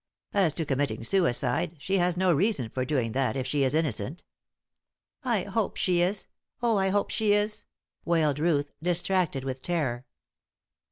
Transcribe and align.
As 0.33 0.53
to 0.53 0.65
committing 0.65 1.03
suicide, 1.03 1.75
she 1.77 1.99
has 1.99 2.17
no 2.17 2.33
reason 2.33 2.69
for 2.69 2.83
doing 2.85 3.11
that, 3.11 3.37
if 3.37 3.45
she 3.45 3.61
is 3.63 3.75
innocent." 3.75 4.23
"I 5.23 5.43
hope 5.43 5.77
she 5.77 6.01
is. 6.01 6.25
Oh, 6.59 6.77
I 6.77 6.89
hope 6.89 7.11
she 7.11 7.33
is" 7.33 7.65
wailed 8.03 8.39
Ruth, 8.39 8.71
distracted 8.81 9.43
with 9.43 9.61
terror. 9.61 10.07